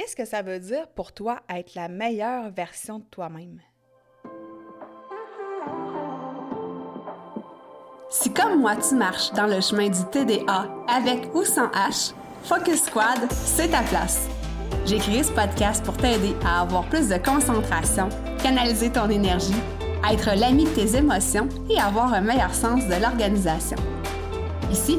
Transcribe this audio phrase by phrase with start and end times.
[0.00, 3.60] Qu'est-ce que ça veut dire pour toi être la meilleure version de toi-même?
[8.08, 12.84] Si comme moi tu marches dans le chemin du TDA avec ou sans H, Focus
[12.84, 14.26] Squad, c'est ta place.
[14.86, 18.08] J'ai créé ce podcast pour t'aider à avoir plus de concentration,
[18.42, 19.60] canaliser ton énergie,
[20.10, 23.76] être l'ami de tes émotions et avoir un meilleur sens de l'organisation.
[24.72, 24.98] Ici,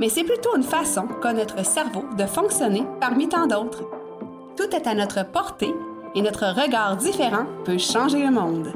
[0.00, 3.84] mais c'est plutôt une façon qu'a notre cerveau de fonctionner parmi tant d'autres.
[4.56, 5.74] Tout est à notre portée
[6.14, 8.72] et notre regard différent peut changer le monde.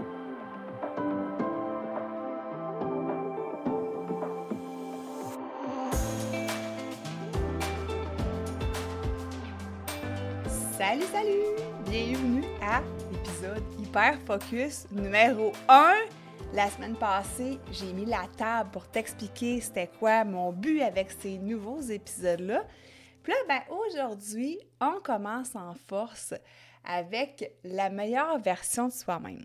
[10.76, 11.68] Salut, salut!
[11.90, 16.17] Bienvenue à l'épisode Hyper Focus numéro 1.
[16.54, 21.36] La semaine passée, j'ai mis la table pour t'expliquer c'était quoi mon but avec ces
[21.36, 22.64] nouveaux épisodes-là.
[23.22, 26.32] Puis là, ben, aujourd'hui, on commence en force
[26.84, 29.44] avec la meilleure version de soi-même.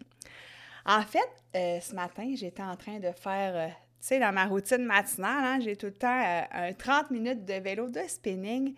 [0.86, 1.20] En fait,
[1.56, 5.44] euh, ce matin, j'étais en train de faire, euh, tu sais, dans ma routine matinale,
[5.44, 8.76] hein, j'ai tout le temps euh, un 30 minutes de vélo de spinning.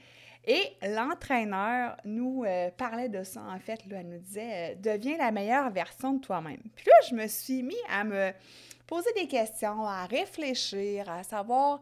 [0.47, 3.85] Et l'entraîneur nous euh, parlait de ça, en fait.
[3.87, 6.61] Là, elle nous disait euh, Deviens la meilleure version de toi-même.
[6.75, 8.31] Puis là, je me suis mis à me
[8.85, 11.81] poser des questions, à réfléchir, à savoir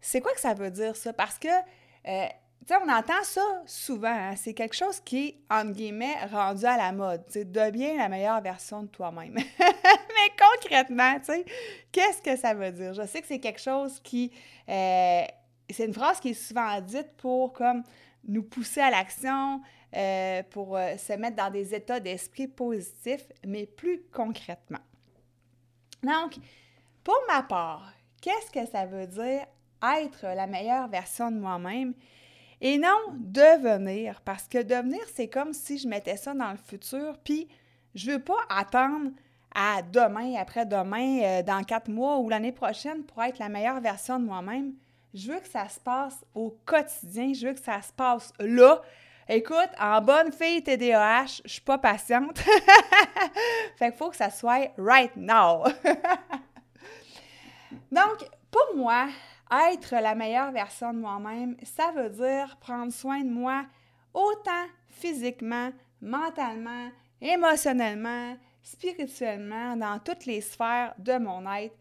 [0.00, 1.12] c'est quoi que ça veut dire, ça?
[1.12, 2.26] Parce que, euh,
[2.66, 4.08] tu sais, on entend ça souvent.
[4.08, 4.34] Hein.
[4.36, 7.24] C'est quelque chose qui est, entre guillemets, rendu à la mode.
[7.30, 9.34] Tu deviens la meilleure version de toi-même.
[9.58, 11.44] Mais concrètement, tu sais,
[11.92, 12.92] qu'est-ce que ça veut dire?
[12.92, 14.32] Je sais que c'est quelque chose qui
[15.70, 17.60] c'est une phrase qui est souvent dite pour
[18.26, 19.60] nous pousser à l'action,
[19.96, 24.80] euh, pour euh, se mettre dans des états d'esprit positifs, mais plus concrètement.
[26.02, 26.36] Donc,
[27.02, 29.46] pour ma part, qu'est-ce que ça veut dire
[30.00, 31.94] être la meilleure version de moi-même
[32.60, 37.18] et non devenir, parce que devenir, c'est comme si je mettais ça dans le futur,
[37.22, 37.46] puis
[37.94, 39.10] je veux pas attendre
[39.54, 44.18] à demain, après-demain, euh, dans quatre mois ou l'année prochaine pour être la meilleure version
[44.18, 44.72] de moi-même.
[45.14, 47.32] Je veux que ça se passe au quotidien.
[47.32, 48.82] Je veux que ça se passe là.
[49.28, 52.38] Écoute, en bonne fille TDAH, je suis pas patiente.
[53.76, 55.64] fait qu'il faut que ça soit right now.
[57.92, 59.06] Donc, pour moi,
[59.70, 63.64] être la meilleure version de moi-même, ça veut dire prendre soin de moi
[64.12, 65.70] autant physiquement,
[66.02, 71.76] mentalement, émotionnellement, spirituellement, dans toutes les sphères de mon être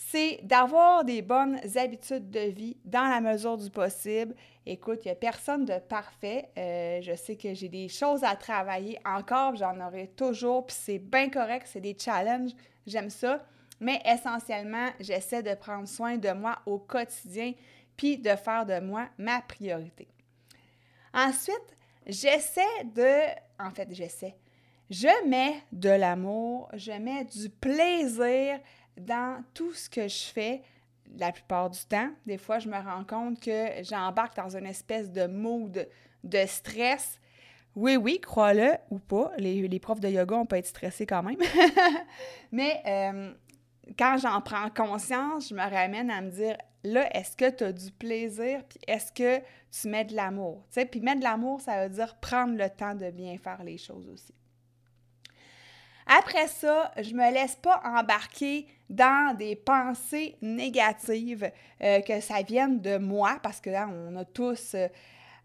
[0.00, 4.34] c'est d'avoir des bonnes habitudes de vie dans la mesure du possible.
[4.64, 6.48] Écoute, il n'y a personne de parfait.
[6.56, 11.00] Euh, je sais que j'ai des choses à travailler encore, j'en aurai toujours, puis c'est
[11.00, 12.52] bien correct, c'est des challenges,
[12.86, 13.44] j'aime ça.
[13.80, 17.52] Mais essentiellement, j'essaie de prendre soin de moi au quotidien,
[17.96, 20.06] puis de faire de moi ma priorité.
[21.12, 21.76] Ensuite,
[22.06, 23.34] j'essaie de...
[23.58, 24.36] En fait, j'essaie.
[24.90, 28.60] Je mets de l'amour, je mets du plaisir
[29.00, 30.62] dans tout ce que je fais
[31.16, 32.10] la plupart du temps.
[32.26, 35.88] Des fois, je me rends compte que j'embarque dans une espèce de mood
[36.24, 37.18] de stress.
[37.74, 41.38] Oui, oui, crois-le ou pas, les, profs de yoga, on peut être stressés quand même.
[42.52, 43.32] Mais euh,
[43.96, 47.72] quand j'en prends conscience, je me ramène à me dire, là, est-ce que tu as
[47.72, 50.64] du plaisir, puis est-ce que tu mets de l'amour?
[50.90, 54.08] Puis mettre de l'amour, ça veut dire prendre le temps de bien faire les choses
[54.08, 54.34] aussi.
[56.28, 61.50] Après ça, je me laisse pas embarquer dans des pensées négatives,
[61.82, 64.76] euh, que ça vienne de moi, parce que là, on a tous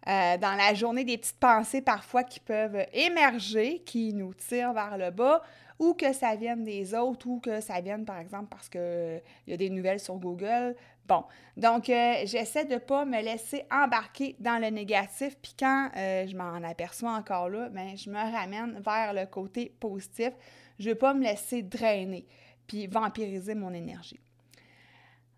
[0.08, 4.74] euh, euh, dans la journée des petites pensées parfois qui peuvent émerger, qui nous tirent
[4.74, 5.42] vers le bas,
[5.80, 9.54] ou que ça vienne des autres, ou que ça vienne, par exemple, parce qu'il y
[9.54, 10.76] a des nouvelles sur Google.
[11.08, 11.24] Bon,
[11.58, 16.64] donc j'essaie de ne pas me laisser embarquer dans le négatif, puis quand je m'en
[16.64, 20.32] aperçois encore là, bien, je me ramène vers le côté positif.
[20.80, 22.26] Je ne veux pas me laisser drainer,
[22.68, 24.20] puis vampiriser mon énergie.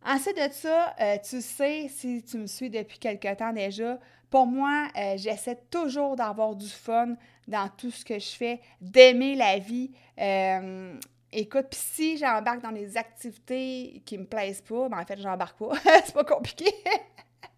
[0.06, 0.94] Ensuite de ça,
[1.28, 3.98] tu sais, si tu me suis depuis quelque temps déjà,
[4.30, 7.16] pour moi, j'essaie toujours d'avoir du fun
[7.48, 9.92] dans tout ce que je fais, d'aimer la vie.
[11.32, 15.58] écoute, puis si j'embarque dans des activités qui me plaisent pas, ben en fait, j'embarque
[15.58, 15.74] pas.
[16.06, 16.66] c'est pas compliqué.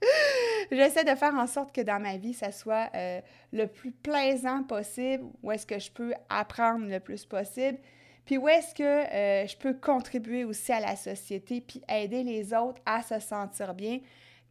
[0.72, 3.22] J'essaie de faire en sorte que dans ma vie, ça soit euh,
[3.52, 7.78] le plus plaisant possible, où est-ce que je peux apprendre le plus possible,
[8.26, 12.54] puis où est-ce que euh, je peux contribuer aussi à la société, puis aider les
[12.54, 14.00] autres à se sentir bien.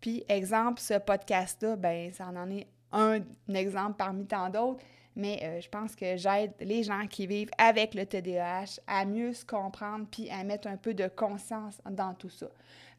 [0.00, 3.20] Puis, exemple, ce podcast-là, ben ça en est un
[3.54, 4.82] exemple parmi tant d'autres,
[5.16, 9.32] mais euh, je pense que j'aide les gens qui vivent avec le TDAH à mieux
[9.32, 12.46] se comprendre puis à mettre un peu de conscience dans tout ça.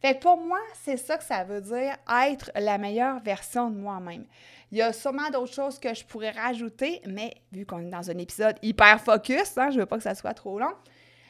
[0.01, 1.95] Fait que pour moi, c'est ça que ça veut dire
[2.25, 4.25] être la meilleure version de moi-même.
[4.71, 8.09] Il y a sûrement d'autres choses que je pourrais rajouter, mais vu qu'on est dans
[8.09, 10.73] un épisode hyper focus, hein, je veux pas que ça soit trop long.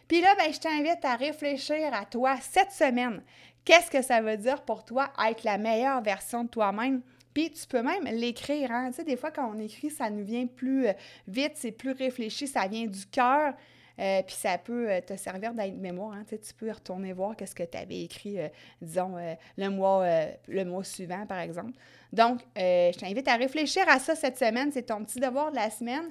[0.07, 3.21] Puis là, ben, je t'invite à réfléchir à toi cette semaine.
[3.65, 7.01] Qu'est-ce que ça veut dire pour toi être la meilleure version de toi-même?
[7.33, 8.71] Puis tu peux même l'écrire.
[8.71, 8.89] Hein?
[9.05, 10.93] Des fois, quand on écrit, ça nous vient plus euh,
[11.27, 13.53] vite, c'est plus réfléchi, ça vient du cœur.
[13.99, 16.13] Euh, puis ça peut euh, te servir d'aide-mémoire.
[16.13, 16.23] Hein?
[16.27, 18.37] Tu, peux retourner voir qu'est-ce que tu avais écrit,
[18.81, 19.17] disons,
[19.57, 20.07] le, mois,
[20.47, 21.73] le mois suivant, par exemple.
[22.11, 24.71] Donc, je t'invite à réfléchir à ça cette semaine.
[24.71, 26.09] C'est ton petit devoir de la semaine.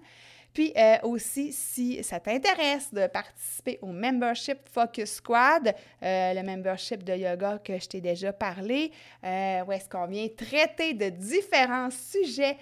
[0.57, 7.05] Puis euh, aussi, si ça t'intéresse de participer au membership Focus Squad, euh, le membership
[7.05, 8.91] de yoga que je t'ai déjà parlé,
[9.23, 12.57] euh, où est-ce qu'on vient traiter de différents sujets,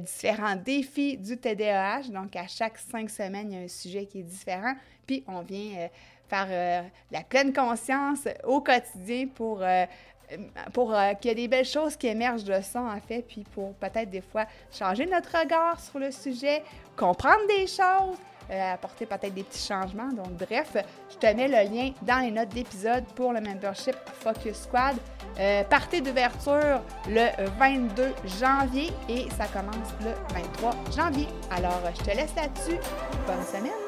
[0.00, 2.08] différents défis du TDAH.
[2.08, 4.74] Donc, à chaque cinq semaines, il y a un sujet qui est différent.
[5.06, 5.88] Puis, on vient
[6.28, 9.62] faire la pleine conscience au quotidien pour
[10.72, 13.44] pour euh, qu'il y ait des belles choses qui émergent de ça, en fait, puis
[13.54, 16.62] pour peut-être des fois changer notre regard sur le sujet,
[16.96, 18.16] comprendre des choses,
[18.50, 20.12] euh, apporter peut-être des petits changements.
[20.12, 20.76] Donc, bref,
[21.10, 24.96] je te mets le lien dans les notes d'épisode pour le membership Focus Squad.
[25.38, 27.28] Euh, partez d'ouverture le
[27.58, 31.26] 22 janvier et ça commence le 23 janvier.
[31.50, 32.78] Alors, je te laisse là-dessus.
[33.26, 33.83] Bonne semaine!